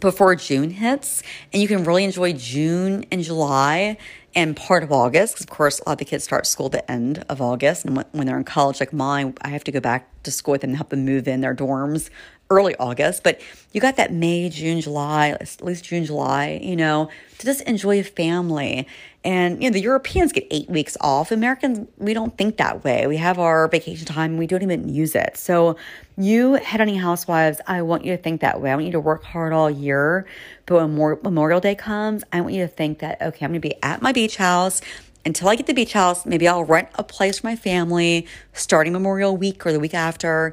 before 0.01 0.35
June 0.35 0.71
hits, 0.71 1.23
and 1.53 1.61
you 1.61 1.69
can 1.69 1.85
really 1.85 2.05
enjoy 2.05 2.33
June 2.33 3.05
and 3.11 3.23
July 3.23 3.99
and 4.35 4.57
part 4.57 4.83
of 4.83 4.91
August. 4.91 5.35
Because 5.35 5.45
of 5.45 5.51
course, 5.51 5.81
a 5.81 5.89
lot 5.89 5.93
of 5.93 5.99
the 5.99 6.05
kids 6.05 6.25
start 6.25 6.47
school 6.47 6.69
the 6.69 6.91
end 6.91 7.25
of 7.29 7.41
August, 7.41 7.85
and 7.85 8.03
when 8.13 8.27
they're 8.27 8.39
in 8.39 8.45
college, 8.45 8.81
like 8.81 8.93
mine, 8.93 9.35
I 9.43 9.49
have 9.49 9.65
to 9.65 9.73
go 9.73 9.81
back 9.81 10.09
to 10.23 10.31
school 10.31 10.53
with 10.53 10.63
them 10.63 10.71
and 10.71 10.77
help 10.77 10.91
them 10.91 11.05
move 11.05 11.29
in 11.29 11.41
their 11.41 11.55
dorms 11.55 12.09
early 12.53 12.77
August, 12.77 13.25
but 13.25 13.41
you 13.73 13.81
got 13.81 13.97
that 13.97 14.13
May, 14.13 14.49
June, 14.49 14.81
July, 14.81 15.31
at 15.31 15.63
least 15.63 15.85
June, 15.85 16.05
July, 16.05 16.61
you 16.63 16.77
know, 16.77 17.09
to 17.39 17.47
just 17.47 17.63
enjoy 17.63 17.99
a 17.99 18.05
family. 18.05 18.87
And, 19.25 19.63
you 19.63 19.71
know, 19.71 19.73
the 19.73 19.81
Europeans 19.81 20.33
get 20.33 20.47
eight 20.51 20.69
weeks 20.69 20.97
off. 21.01 21.33
Americans, 21.33 21.89
we 21.97 22.13
don't 22.13 22.37
think 22.37 22.59
that 22.59 22.85
way. 22.85 23.07
We 23.07 23.17
have 23.17 23.39
our 23.39 23.67
vacation 23.69 24.07
time, 24.07 24.37
we 24.37 24.47
don't 24.47 24.63
even 24.63 24.89
use 24.89 25.15
it. 25.15 25.37
So, 25.37 25.77
you 26.19 26.59
headhunting 26.63 27.01
housewives, 27.01 27.61
I 27.67 27.83
want 27.83 28.05
you 28.05 28.15
to 28.17 28.23
think 28.23 28.43
that 28.43 28.61
way. 28.61 28.71
I 28.71 28.75
want 28.75 28.87
you 28.87 28.93
to 28.93 29.01
work 29.01 29.25
hard 29.25 29.53
all 29.53 29.71
year. 29.71 30.27
But 30.67 30.77
when 30.77 31.19
Memorial 31.23 31.61
Day 31.61 31.75
comes, 31.75 32.23
I 32.33 32.43
want 32.43 32.53
you 32.55 32.63
to 32.63 32.69
think 32.69 32.99
that, 32.99 33.23
okay, 33.23 33.45
I'm 33.45 33.53
going 33.53 33.63
to 33.63 33.69
be 33.69 33.75
at 33.83 34.03
my 34.03 34.13
beach 34.13 34.37
house 34.37 34.83
until 35.25 35.49
I 35.49 35.57
get 35.57 35.67
the 35.67 35.75
beach 35.75 35.93
house, 35.93 36.27
maybe 36.27 36.49
I'll 36.49 36.65
rent 36.65 36.89
a 36.97 37.05
place 37.05 37.39
for 37.39 37.47
my 37.47 37.57
family 37.57 38.27
starting 38.53 38.93
Memorial 38.93 39.37
Week 39.37 39.65
or 39.65 39.73
the 39.73 39.81
week 39.81 39.95
after 39.95 40.53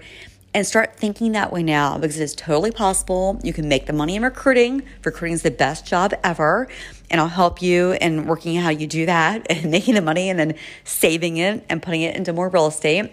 and 0.53 0.65
start 0.65 0.95
thinking 0.95 1.33
that 1.33 1.51
way 1.51 1.61
now 1.61 1.97
because 1.97 2.19
it 2.19 2.23
is 2.23 2.35
totally 2.35 2.71
possible. 2.71 3.39
You 3.43 3.53
can 3.53 3.67
make 3.67 3.85
the 3.85 3.93
money 3.93 4.15
in 4.15 4.23
recruiting. 4.23 4.83
Recruiting 5.03 5.33
is 5.33 5.43
the 5.43 5.51
best 5.51 5.85
job 5.85 6.13
ever. 6.23 6.67
And 7.11 7.21
I'll 7.21 7.27
help 7.27 7.61
you 7.61 7.93
in 7.93 8.25
working 8.25 8.55
how 8.55 8.69
you 8.69 8.87
do 8.87 9.05
that 9.05 9.45
and 9.49 9.69
making 9.69 9.95
the 9.95 10.01
money 10.01 10.29
and 10.29 10.39
then 10.39 10.55
saving 10.83 11.37
it 11.37 11.65
and 11.69 11.81
putting 11.81 12.01
it 12.01 12.15
into 12.15 12.33
more 12.33 12.49
real 12.49 12.67
estate. 12.67 13.11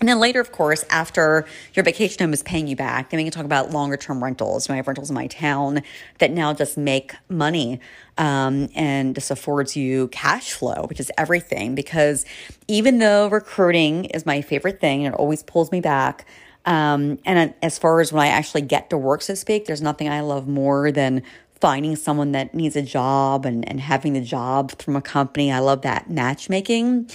And 0.00 0.08
then 0.08 0.18
later, 0.18 0.40
of 0.40 0.50
course, 0.50 0.84
after 0.90 1.46
your 1.74 1.84
vacation 1.84 2.24
home 2.24 2.32
is 2.32 2.42
paying 2.42 2.66
you 2.66 2.74
back, 2.74 3.10
then 3.10 3.18
we 3.18 3.22
can 3.22 3.30
talk 3.30 3.44
about 3.44 3.70
longer 3.70 3.96
term 3.96 4.22
rentals. 4.22 4.68
I 4.68 4.74
have 4.74 4.88
rentals 4.88 5.10
in 5.10 5.14
my 5.14 5.28
town 5.28 5.82
that 6.18 6.32
now 6.32 6.52
just 6.54 6.76
make 6.76 7.14
money 7.28 7.78
um, 8.18 8.68
and 8.74 9.14
this 9.14 9.30
affords 9.30 9.76
you 9.76 10.08
cash 10.08 10.54
flow, 10.54 10.86
which 10.88 10.98
is 10.98 11.12
everything. 11.16 11.76
Because 11.76 12.24
even 12.66 12.98
though 12.98 13.28
recruiting 13.28 14.06
is 14.06 14.26
my 14.26 14.42
favorite 14.42 14.80
thing 14.80 15.06
and 15.06 15.14
it 15.14 15.18
always 15.18 15.44
pulls 15.44 15.70
me 15.70 15.80
back, 15.80 16.26
um, 16.64 17.18
and 17.24 17.54
as 17.62 17.78
far 17.78 18.00
as 18.00 18.12
when 18.12 18.24
I 18.24 18.28
actually 18.28 18.62
get 18.62 18.90
to 18.90 18.98
work, 18.98 19.22
so 19.22 19.32
to 19.32 19.36
speak, 19.36 19.66
there's 19.66 19.82
nothing 19.82 20.08
I 20.08 20.20
love 20.20 20.46
more 20.46 20.92
than 20.92 21.22
finding 21.60 21.94
someone 21.94 22.32
that 22.32 22.54
needs 22.54 22.74
a 22.74 22.82
job 22.82 23.46
and, 23.46 23.66
and 23.68 23.80
having 23.80 24.14
the 24.14 24.20
job 24.20 24.80
from 24.82 24.96
a 24.96 25.00
company. 25.00 25.52
I 25.52 25.60
love 25.60 25.82
that 25.82 26.10
matchmaking. 26.10 27.08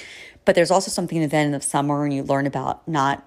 But 0.46 0.56
there's 0.56 0.72
also 0.72 0.90
something 0.90 1.22
at 1.22 1.32
the 1.32 1.36
end 1.36 1.54
of 1.54 1.64
summer 1.64 2.06
and 2.06 2.14
you 2.14 2.24
learn 2.24 2.48
about 2.48 2.88
not 2.88 3.26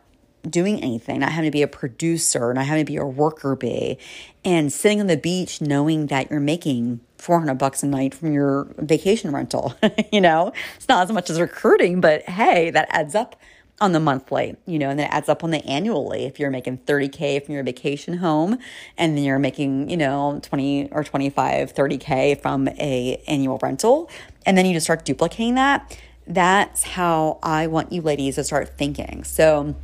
doing 0.48 0.82
anything, 0.82 1.20
not 1.20 1.32
having 1.32 1.50
to 1.50 1.52
be 1.52 1.60
a 1.60 1.68
producer, 1.68 2.54
not 2.54 2.64
having 2.64 2.86
to 2.86 2.90
be 2.90 2.96
a 2.96 3.04
worker 3.04 3.54
bee, 3.54 3.98
and 4.44 4.72
sitting 4.72 5.00
on 5.00 5.06
the 5.06 5.18
beach 5.18 5.60
knowing 5.60 6.06
that 6.06 6.30
you're 6.30 6.40
making 6.40 7.00
400 7.18 7.54
bucks 7.56 7.82
a 7.82 7.86
night 7.86 8.14
from 8.14 8.32
your 8.32 8.68
vacation 8.78 9.32
rental. 9.32 9.74
you 10.12 10.22
know, 10.22 10.52
it's 10.76 10.88
not 10.88 11.02
as 11.02 11.12
much 11.12 11.28
as 11.28 11.38
recruiting, 11.38 12.00
but 12.00 12.22
hey, 12.22 12.70
that 12.70 12.88
adds 12.90 13.14
up 13.14 13.36
on 13.80 13.92
the 13.92 14.00
monthly, 14.00 14.56
you 14.66 14.78
know, 14.78 14.90
and 14.90 14.98
then 14.98 15.06
it 15.06 15.12
adds 15.12 15.28
up 15.28 15.42
on 15.42 15.50
the 15.50 15.64
annually. 15.64 16.24
If 16.24 16.38
you're 16.38 16.50
making 16.50 16.78
30K 16.78 17.44
from 17.44 17.54
your 17.54 17.64
vacation 17.64 18.18
home 18.18 18.58
and 18.98 19.16
then 19.16 19.24
you're 19.24 19.38
making, 19.38 19.88
you 19.88 19.96
know, 19.96 20.40
20 20.42 20.90
or 20.92 21.02
25, 21.02 21.74
30K 21.74 22.40
from 22.40 22.68
a 22.68 23.22
annual 23.26 23.58
rental, 23.62 24.10
and 24.44 24.58
then 24.58 24.66
you 24.66 24.74
just 24.74 24.86
start 24.86 25.04
duplicating 25.04 25.54
that 25.54 25.98
that's 26.26 26.84
how 26.84 27.38
I 27.42 27.66
want 27.66 27.92
you 27.92 28.02
ladies 28.02 28.36
to 28.36 28.44
start 28.44 28.78
thinking. 28.78 29.24
So, 29.24 29.74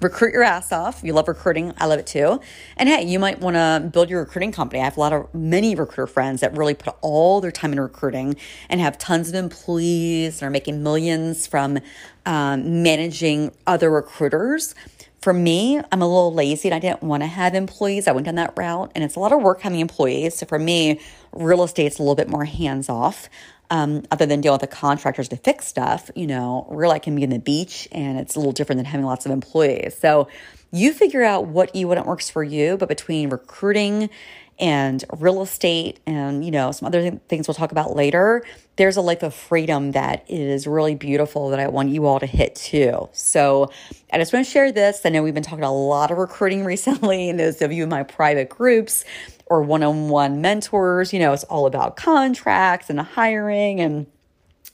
recruit 0.00 0.32
your 0.32 0.42
ass 0.42 0.72
off. 0.72 1.00
You 1.02 1.12
love 1.12 1.28
recruiting. 1.28 1.72
I 1.78 1.86
love 1.86 1.98
it 1.98 2.06
too. 2.06 2.40
And 2.76 2.88
hey, 2.88 3.02
you 3.02 3.18
might 3.18 3.40
want 3.40 3.56
to 3.56 3.88
build 3.92 4.10
your 4.10 4.20
recruiting 4.20 4.52
company. 4.52 4.80
I 4.80 4.84
have 4.84 4.96
a 4.96 5.00
lot 5.00 5.12
of 5.12 5.32
many 5.34 5.74
recruiter 5.74 6.06
friends 6.06 6.40
that 6.40 6.56
really 6.56 6.74
put 6.74 6.94
all 7.00 7.40
their 7.40 7.50
time 7.50 7.72
in 7.72 7.80
recruiting 7.80 8.36
and 8.68 8.80
have 8.80 8.98
tons 8.98 9.28
of 9.28 9.34
employees 9.34 10.40
and 10.40 10.46
are 10.46 10.50
making 10.50 10.82
millions 10.82 11.46
from 11.46 11.78
um, 12.26 12.82
managing 12.82 13.52
other 13.66 13.90
recruiters. 13.90 14.74
For 15.20 15.32
me, 15.32 15.80
I'm 15.90 16.00
a 16.00 16.06
little 16.06 16.32
lazy 16.32 16.68
and 16.68 16.74
I 16.74 16.78
didn't 16.78 17.02
want 17.02 17.24
to 17.24 17.26
have 17.26 17.54
employees. 17.54 18.06
I 18.06 18.12
went 18.12 18.26
down 18.26 18.36
that 18.36 18.54
route 18.56 18.92
and 18.94 19.02
it's 19.02 19.16
a 19.16 19.20
lot 19.20 19.32
of 19.32 19.42
work 19.42 19.62
having 19.62 19.80
employees. 19.80 20.36
So 20.36 20.46
for 20.46 20.60
me, 20.60 21.00
real 21.32 21.62
estate's 21.64 21.98
a 21.98 22.02
little 22.02 22.14
bit 22.14 22.28
more 22.28 22.44
hands 22.44 22.88
off 22.88 23.28
um, 23.70 24.04
other 24.10 24.26
than 24.26 24.40
dealing 24.40 24.54
with 24.60 24.70
the 24.70 24.74
contractors 24.76 25.28
to 25.28 25.36
fix 25.36 25.66
stuff, 25.66 26.10
you 26.14 26.26
know, 26.26 26.66
real 26.70 26.90
life 26.90 27.02
can 27.02 27.14
be 27.14 27.22
in 27.22 27.30
the 27.30 27.38
beach 27.38 27.86
and 27.92 28.18
it's 28.18 28.34
a 28.34 28.38
little 28.38 28.52
different 28.52 28.78
than 28.78 28.86
having 28.86 29.04
lots 29.04 29.26
of 29.26 29.32
employees. 29.32 29.96
So 29.98 30.28
you 30.70 30.92
figure 30.92 31.22
out 31.22 31.46
what 31.46 31.74
you 31.74 31.88
what 31.88 32.04
works 32.06 32.30
for 32.30 32.42
you, 32.42 32.76
but 32.76 32.88
between 32.88 33.30
recruiting 33.30 34.10
and 34.60 35.04
real 35.18 35.42
estate 35.42 36.00
and 36.06 36.44
you 36.44 36.50
know 36.50 36.72
some 36.72 36.86
other 36.86 37.10
things 37.28 37.46
we'll 37.46 37.54
talk 37.54 37.72
about 37.72 37.94
later 37.94 38.44
there's 38.76 38.96
a 38.96 39.00
life 39.00 39.22
of 39.22 39.32
freedom 39.34 39.92
that 39.92 40.24
is 40.28 40.66
really 40.66 40.94
beautiful 40.94 41.50
that 41.50 41.60
i 41.60 41.68
want 41.68 41.88
you 41.88 42.06
all 42.06 42.18
to 42.18 42.26
hit 42.26 42.54
too 42.54 43.08
so 43.12 43.70
i 44.12 44.18
just 44.18 44.32
want 44.32 44.44
to 44.44 44.50
share 44.50 44.72
this 44.72 45.00
i 45.04 45.08
know 45.08 45.22
we've 45.22 45.34
been 45.34 45.42
talking 45.42 45.64
a 45.64 45.72
lot 45.72 46.10
of 46.10 46.18
recruiting 46.18 46.64
recently 46.66 47.28
and 47.28 47.38
those 47.38 47.62
of 47.62 47.72
you 47.72 47.84
in 47.84 47.88
my 47.88 48.02
private 48.02 48.48
groups 48.48 49.04
or 49.50 49.62
one 49.62 49.82
on 49.82 50.08
one 50.08 50.40
mentors. 50.40 51.12
You 51.12 51.18
know, 51.18 51.32
it's 51.32 51.44
all 51.44 51.66
about 51.66 51.96
contracts 51.96 52.90
and 52.90 53.00
hiring 53.00 53.80
and, 53.80 54.06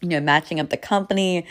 you 0.00 0.08
know, 0.08 0.20
matching 0.20 0.60
up 0.60 0.70
the 0.70 0.76
company 0.76 1.46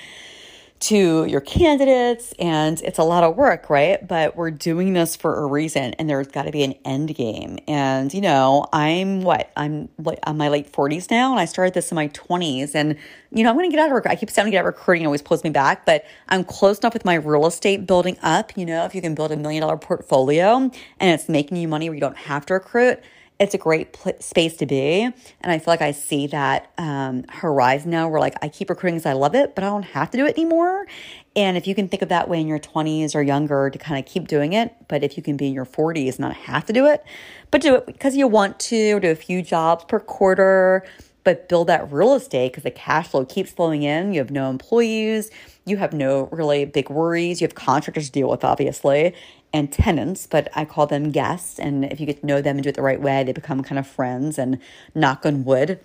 to 0.83 1.23
your 1.25 1.39
candidates 1.39 2.33
and 2.39 2.81
it's 2.81 2.99
a 2.99 3.03
lot 3.03 3.23
of 3.23 3.37
work, 3.37 3.69
right? 3.69 4.05
But 4.05 4.35
we're 4.35 4.51
doing 4.51 4.91
this 4.91 5.15
for 5.15 5.39
a 5.39 5.45
reason 5.45 5.93
and 5.93 6.09
there's 6.09 6.27
got 6.27 6.43
to 6.43 6.51
be 6.51 6.61
an 6.61 6.73
end 6.83 7.15
game. 7.15 7.57
And 7.69 8.13
you 8.13 8.19
know, 8.19 8.67
I'm 8.73 9.21
what? 9.21 9.49
I'm 9.55 9.87
like 9.97 10.19
I'm 10.23 10.35
my 10.35 10.49
late 10.49 10.69
40s 10.69 11.09
now 11.09 11.31
and 11.31 11.39
I 11.39 11.45
started 11.45 11.73
this 11.73 11.89
in 11.91 11.95
my 11.95 12.09
20s 12.09 12.75
and 12.75 12.97
you 13.31 13.43
know, 13.43 13.49
I'm 13.49 13.55
going 13.55 13.69
to 13.69 13.75
get 13.75 13.81
out 13.81 13.87
of 13.87 13.93
recruiting. 13.93 14.17
I 14.17 14.19
keep 14.19 14.29
saying 14.29 14.51
get 14.51 14.57
out 14.57 14.67
of 14.67 14.73
recruiting 14.75 15.05
always 15.05 15.21
pulls 15.21 15.43
me 15.45 15.51
back, 15.51 15.85
but 15.85 16.03
I'm 16.27 16.43
close 16.43 16.79
enough 16.79 16.93
with 16.93 17.05
my 17.05 17.15
real 17.15 17.45
estate 17.45 17.87
building 17.87 18.17
up, 18.21 18.57
you 18.57 18.65
know, 18.65 18.83
if 18.83 18.93
you 18.93 19.01
can 19.01 19.15
build 19.15 19.31
a 19.31 19.37
million 19.37 19.61
dollar 19.61 19.77
portfolio 19.77 20.57
and 20.57 20.71
it's 20.99 21.29
making 21.29 21.57
you 21.57 21.69
money 21.69 21.87
where 21.87 21.95
you 21.95 22.01
don't 22.01 22.17
have 22.17 22.45
to 22.47 22.55
recruit, 22.55 22.99
it's 23.43 23.53
a 23.53 23.57
great 23.57 23.93
pl- 23.93 24.13
space 24.19 24.55
to 24.57 24.65
be. 24.65 25.01
And 25.01 25.15
I 25.41 25.59
feel 25.59 25.71
like 25.71 25.81
I 25.81 25.91
see 25.91 26.27
that 26.27 26.71
um, 26.77 27.25
horizon 27.29 27.91
now 27.91 28.07
where 28.07 28.19
like 28.19 28.35
I 28.41 28.47
keep 28.47 28.69
recruiting 28.69 28.95
because 28.95 29.05
I 29.05 29.13
love 29.13 29.35
it, 29.35 29.53
but 29.53 29.63
I 29.63 29.67
don't 29.67 29.83
have 29.83 30.09
to 30.11 30.17
do 30.17 30.25
it 30.25 30.37
anymore. 30.37 30.87
And 31.35 31.57
if 31.57 31.67
you 31.67 31.75
can 31.75 31.87
think 31.87 32.01
of 32.01 32.09
that 32.09 32.29
way 32.29 32.39
in 32.39 32.47
your 32.47 32.59
20s 32.59 33.15
or 33.15 33.21
younger 33.21 33.69
to 33.69 33.77
kind 33.77 33.99
of 33.99 34.11
keep 34.11 34.27
doing 34.27 34.53
it, 34.53 34.73
but 34.87 35.03
if 35.03 35.17
you 35.17 35.23
can 35.23 35.35
be 35.35 35.47
in 35.47 35.53
your 35.53 35.65
40s, 35.65 36.19
not 36.19 36.33
have 36.33 36.65
to 36.65 36.73
do 36.73 36.85
it, 36.85 37.03
but 37.51 37.61
do 37.61 37.75
it 37.75 37.85
because 37.85 38.15
you 38.15 38.27
want 38.27 38.59
to, 38.61 38.99
do 38.99 39.09
a 39.09 39.15
few 39.15 39.41
jobs 39.41 39.83
per 39.85 39.99
quarter, 39.99 40.85
but 41.23 41.49
build 41.49 41.67
that 41.67 41.91
real 41.91 42.13
estate 42.13 42.51
because 42.51 42.63
the 42.63 42.71
cash 42.71 43.07
flow 43.07 43.25
keeps 43.25 43.51
flowing 43.51 43.83
in. 43.83 44.13
You 44.13 44.19
have 44.19 44.31
no 44.31 44.49
employees, 44.49 45.31
you 45.65 45.77
have 45.77 45.93
no 45.93 46.27
really 46.31 46.65
big 46.65 46.89
worries, 46.89 47.41
you 47.41 47.47
have 47.47 47.55
contractors 47.55 48.07
to 48.07 48.11
deal 48.11 48.29
with, 48.29 48.43
obviously, 48.43 49.13
and 49.53 49.71
tenants, 49.71 50.27
but 50.27 50.49
I 50.55 50.65
call 50.65 50.87
them 50.87 51.11
guests. 51.11 51.59
And 51.59 51.85
if 51.85 51.99
you 51.99 52.05
get 52.05 52.21
to 52.21 52.25
know 52.25 52.41
them 52.41 52.57
and 52.57 52.63
do 52.63 52.69
it 52.69 52.75
the 52.75 52.81
right 52.81 53.01
way, 53.01 53.23
they 53.23 53.31
become 53.31 53.63
kind 53.63 53.79
of 53.79 53.87
friends. 53.87 54.37
And 54.37 54.59
knock 54.93 55.25
on 55.25 55.45
wood, 55.45 55.79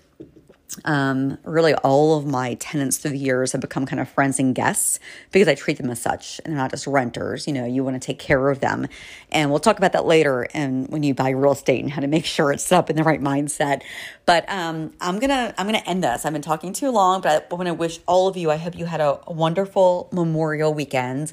um, 0.85 1.39
really 1.45 1.75
all 1.77 2.19
of 2.19 2.27
my 2.27 2.55
tenants 2.55 2.99
through 2.99 3.13
the 3.13 3.19
years 3.19 3.53
have 3.53 3.61
become 3.61 3.87
kind 3.87 4.01
of 4.01 4.09
friends 4.09 4.39
and 4.39 4.55
guests 4.55 5.01
because 5.33 5.49
I 5.49 5.55
treat 5.55 5.79
them 5.79 5.91
as 5.91 6.01
such 6.01 6.41
and 6.45 6.53
they're 6.53 6.63
not 6.63 6.71
just 6.71 6.87
renters. 6.87 7.47
You 7.47 7.55
know, 7.55 7.65
you 7.65 7.83
want 7.83 8.01
to 8.01 8.07
take 8.07 8.19
care 8.19 8.51
of 8.51 8.61
them. 8.61 8.87
And 9.33 9.51
we'll 9.51 9.61
talk 9.61 9.79
about 9.79 9.93
that 9.93 10.05
later 10.05 10.47
and 10.53 10.87
when 10.89 11.03
you 11.03 11.15
buy 11.15 11.31
real 11.31 11.53
estate 11.53 11.83
and 11.83 11.93
how 11.93 12.01
to 12.01 12.07
make 12.07 12.25
sure 12.25 12.53
it's 12.53 12.65
set 12.65 12.79
up 12.79 12.91
in 12.91 12.97
the 12.97 13.05
right 13.05 13.21
mindset. 13.21 13.83
But 14.27 14.49
um, 14.51 14.93
I'm 15.01 15.19
gonna 15.19 15.55
I'm 15.57 15.67
gonna 15.67 15.83
end 15.87 16.05
this. 16.05 16.27
I've 16.27 16.35
been 16.35 16.43
talking 16.43 16.73
too 16.73 16.91
long, 16.91 17.23
but 17.23 17.49
I 17.51 17.55
want 17.55 17.67
to 17.69 17.75
wish 17.75 18.01
all 18.07 18.29
of 18.29 18.37
you, 18.37 18.51
I 18.51 18.57
hope 18.57 18.77
you 18.77 18.85
had 18.85 19.01
a 19.01 19.21
wonderful 19.27 20.09
Memorial 20.13 20.75
weekend 20.75 21.33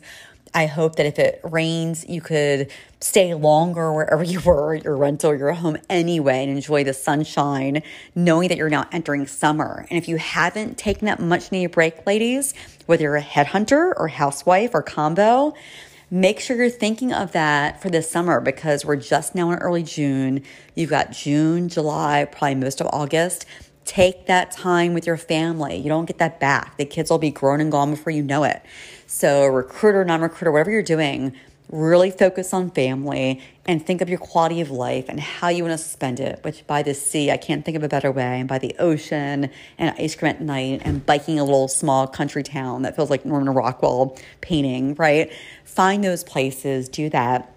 I 0.56 0.68
hope 0.68 0.96
that 0.96 1.06
if 1.06 1.20
it 1.20 1.42
rains, 1.44 2.08
you 2.08 2.22
could 2.22 2.72
stay 3.02 3.34
longer 3.34 3.94
wherever 3.94 4.24
you 4.24 4.40
were, 4.46 4.74
your 4.74 4.96
rental, 4.96 5.36
your 5.36 5.52
home 5.52 5.78
anyway, 5.90 6.44
and 6.44 6.52
enjoy 6.52 6.86
the 6.86 6.94
sunshine, 6.94 7.84
knowing 8.16 8.48
that 8.48 8.58
you're 8.58 8.70
now 8.70 8.88
entering 8.94 9.28
summer. 9.28 9.86
And 9.90 9.98
if 9.98 10.08
you 10.08 10.16
haven't 10.16 10.78
taken 10.78 11.08
that 11.08 11.20
much 11.20 11.52
needed 11.52 11.72
break, 11.72 12.08
ladies, 12.08 12.54
whether 12.86 13.04
you're 13.04 13.18
a 13.18 13.22
headhunter 13.22 13.94
or 13.98 14.08
housewife 14.08 14.72
or 14.74 14.82
combo, 14.82 15.54
make 16.10 16.40
sure 16.40 16.56
you're 16.56 16.70
thinking 16.70 17.12
of 17.12 17.34
that 17.34 17.82
for 17.82 17.90
this 17.90 18.10
summer 18.10 18.40
because 18.40 18.86
we're 18.86 18.96
just 18.96 19.36
now 19.36 19.52
in 19.52 19.60
early 19.60 19.84
June. 19.84 20.42
You've 20.74 20.90
got 20.90 21.12
June, 21.12 21.68
July, 21.68 22.26
probably 22.32 22.56
most 22.56 22.80
of 22.80 22.88
August. 22.94 23.46
Take 23.86 24.26
that 24.26 24.52
time 24.52 24.94
with 24.94 25.06
your 25.06 25.18
family. 25.18 25.78
You 25.78 25.90
don't 25.90 26.06
get 26.06 26.18
that 26.18 26.40
back. 26.40 26.78
The 26.78 26.86
kids 26.86 27.12
will 27.12 27.20
be 27.20 27.30
grown 27.30 27.62
and 27.62 27.72
gone 27.72 27.92
before 27.92 28.12
you 28.12 28.24
know 28.24 28.44
it. 28.44 28.62
So, 29.06 29.46
recruiter, 29.46 30.04
non 30.04 30.22
recruiter, 30.22 30.52
whatever 30.52 30.72
you're 30.72 30.82
doing, 30.82 31.34
really 31.70 32.12
focus 32.12 32.54
on 32.54 32.72
family 32.72 33.42
and 33.66 33.86
think 33.86 34.02
of 34.02 34.10
your 34.10 34.20
quality 34.20 34.62
of 34.62 34.70
life 34.70 35.06
and 35.08 35.20
how 35.20 35.50
you 35.50 35.64
want 35.64 35.78
to 35.78 35.84
spend 35.84 36.20
it, 36.20 36.40
which 36.44 36.66
by 36.68 36.84
the 36.84 36.94
sea, 36.94 37.32
I 37.32 37.38
can't 37.38 37.66
think 37.66 37.78
of 37.78 37.84
a 37.84 37.88
better 37.88 38.12
way, 38.12 38.40
and 38.40 38.48
by 38.48 38.60
the 38.60 38.76
ocean 38.80 39.50
and 39.78 39.96
ice 40.00 40.16
cream 40.16 40.32
at 40.32 40.42
night 40.42 40.82
and 40.84 41.06
biking 41.06 41.40
a 41.40 41.44
little 41.44 41.68
small 41.68 42.08
country 42.08 42.44
town 42.44 42.84
that 42.84 42.96
feels 42.96 43.10
like 43.10 43.26
Norman 43.26 43.54
Rockwell 43.54 44.18
painting, 44.42 44.96
right? 44.96 45.32
Find 45.64 46.04
those 46.04 46.24
places, 46.24 46.90
do 46.90 47.10
that 47.10 47.55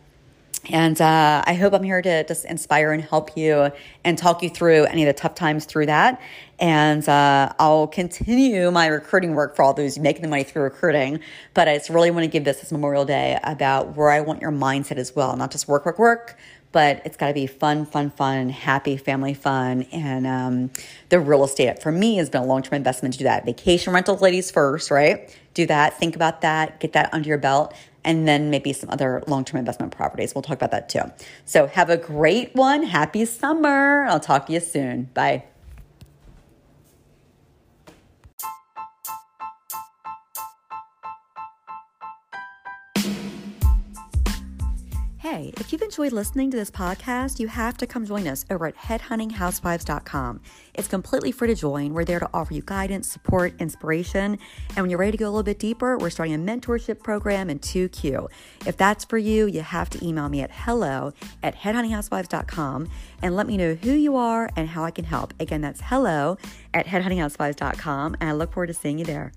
and 0.66 1.00
uh, 1.00 1.42
I 1.46 1.54
hope 1.54 1.72
I'm 1.72 1.82
here 1.82 2.02
to 2.02 2.24
just 2.24 2.44
inspire 2.44 2.92
and 2.92 3.02
help 3.02 3.36
you 3.36 3.70
and 4.04 4.18
talk 4.18 4.42
you 4.42 4.50
through 4.50 4.84
any 4.84 5.02
of 5.02 5.06
the 5.06 5.18
tough 5.18 5.34
times 5.34 5.64
through 5.64 5.86
that. 5.86 6.20
And 6.58 7.08
uh, 7.08 7.52
I'll 7.58 7.86
continue 7.86 8.70
my 8.70 8.86
recruiting 8.86 9.34
work 9.34 9.54
for 9.54 9.62
all 9.62 9.72
those 9.72 9.98
making 9.98 10.22
the 10.22 10.28
money 10.28 10.42
through 10.42 10.62
recruiting. 10.62 11.20
But 11.54 11.68
I 11.68 11.78
just 11.78 11.90
really 11.90 12.10
want 12.10 12.24
to 12.24 12.28
give 12.28 12.44
this 12.44 12.60
this 12.60 12.72
Memorial 12.72 13.04
Day 13.04 13.38
about 13.44 13.96
where 13.96 14.10
I 14.10 14.20
want 14.20 14.42
your 14.42 14.50
mindset 14.50 14.96
as 14.96 15.14
well, 15.14 15.36
not 15.36 15.50
just 15.50 15.68
work, 15.68 15.86
work, 15.86 15.98
work, 15.98 16.36
but 16.72 17.00
it's 17.04 17.16
got 17.16 17.28
to 17.28 17.34
be 17.34 17.46
fun, 17.46 17.86
fun, 17.86 18.10
fun, 18.10 18.50
happy 18.50 18.96
family 18.96 19.34
fun. 19.34 19.82
And 19.92 20.26
um, 20.26 20.70
the 21.08 21.20
real 21.20 21.44
estate 21.44 21.82
for 21.82 21.92
me 21.92 22.16
has 22.16 22.28
been 22.28 22.42
a 22.42 22.46
long 22.46 22.62
term 22.62 22.76
investment 22.76 23.14
to 23.14 23.18
do 23.18 23.24
that. 23.24 23.44
Vacation 23.46 23.92
rentals, 23.92 24.20
ladies 24.20 24.50
first, 24.50 24.90
right? 24.90 25.34
Do 25.54 25.66
that, 25.66 25.98
think 25.98 26.14
about 26.14 26.42
that, 26.42 26.80
get 26.80 26.92
that 26.92 27.12
under 27.14 27.28
your 27.28 27.38
belt 27.38 27.74
and 28.08 28.26
then 28.26 28.48
maybe 28.48 28.72
some 28.72 28.88
other 28.88 29.22
long 29.28 29.44
term 29.44 29.58
investment 29.58 29.92
properties. 29.92 30.34
We'll 30.34 30.42
talk 30.42 30.56
about 30.56 30.70
that 30.72 30.88
too. 30.88 31.02
So 31.44 31.66
have 31.66 31.90
a 31.90 31.98
great 31.98 32.54
one. 32.54 32.82
Happy 32.82 33.26
summer. 33.26 34.04
I'll 34.04 34.18
talk 34.18 34.46
to 34.46 34.54
you 34.54 34.60
soon. 34.60 35.10
Bye. 35.14 35.44
Hey, 45.38 45.52
if 45.57 45.73
you've 45.73 45.83
enjoyed 45.83 46.11
listening 46.11 46.50
to 46.50 46.57
this 46.57 46.68
podcast, 46.68 47.38
you 47.38 47.47
have 47.47 47.76
to 47.76 47.87
come 47.87 48.04
join 48.04 48.26
us 48.26 48.45
over 48.50 48.66
at 48.66 48.75
headhuntinghousewives.com. 48.75 50.40
It's 50.75 50.88
completely 50.88 51.30
free 51.30 51.47
to 51.47 51.54
join. 51.54 51.95
We're 51.95 52.04
there 52.04 52.18
to 52.18 52.28
offer 52.35 52.54
you 52.54 52.62
guidance, 52.62 53.09
support, 53.09 53.54
inspiration. 53.61 54.37
And 54.71 54.78
when 54.78 54.90
you're 54.90 54.99
ready 54.99 55.12
to 55.12 55.16
go 55.16 55.26
a 55.26 55.30
little 55.30 55.45
bit 55.45 55.61
deeper, 55.61 55.97
we're 55.97 56.11
starting 56.11 56.35
a 56.35 56.38
mentorship 56.38 57.04
program 57.04 57.50
in 57.50 57.61
2Q. 57.61 58.28
If 58.66 58.76
that's 58.76 59.04
for 59.04 59.16
you, 59.16 59.47
you 59.47 59.61
have 59.61 59.88
to 59.90 60.04
email 60.04 60.28
me 60.28 60.40
at 60.40 60.50
hello 60.52 61.12
at 61.45 61.54
headhuntinghousewives.com 61.54 62.90
and 63.23 63.37
let 63.37 63.47
me 63.47 63.57
know 63.57 63.75
who 63.76 63.92
you 63.92 64.16
are 64.16 64.50
and 64.57 64.68
how 64.68 64.83
I 64.83 64.90
can 64.90 65.04
help. 65.04 65.35
Again, 65.38 65.61
that's 65.61 65.83
hello 65.85 66.37
at 66.75 66.87
headhuntinghousewives.com. 66.87 68.16
And 68.21 68.28
I 68.28 68.33
look 68.33 68.52
forward 68.52 68.66
to 68.66 68.75
seeing 68.75 68.99
you 68.99 69.04
there. 69.04 69.30